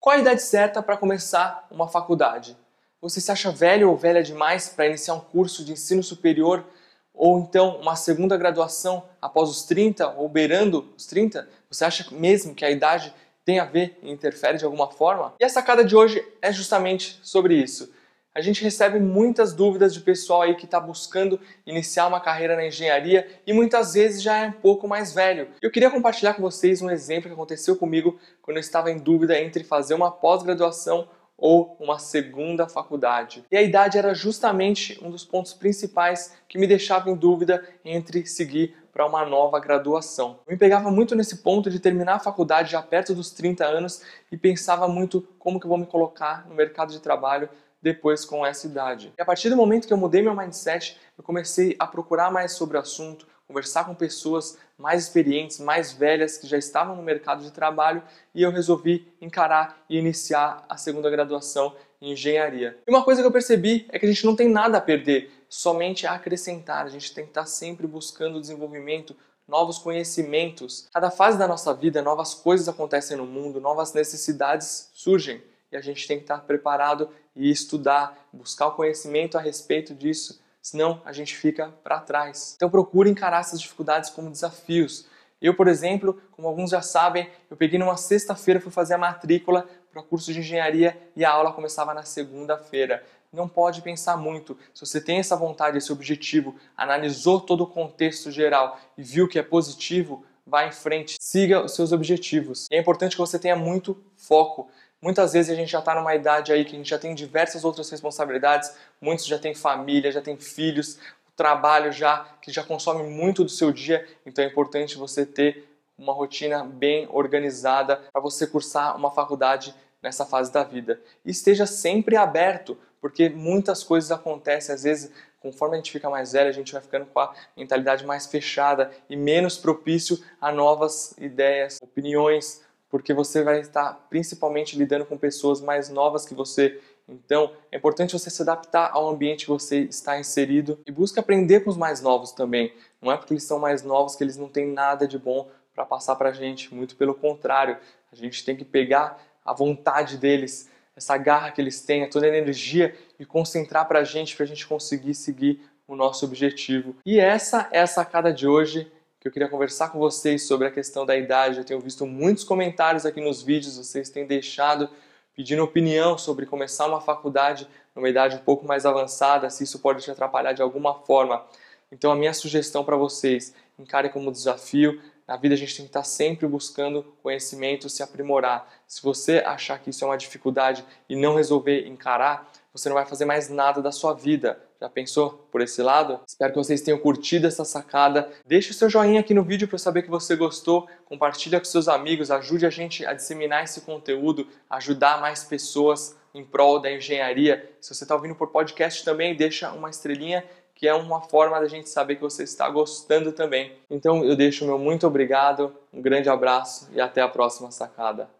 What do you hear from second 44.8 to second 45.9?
muito como que eu vou me